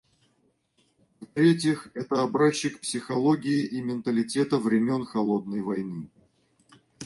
[1.21, 6.09] В-третьих, это образчик психологии и менталитета времен «холодной войны».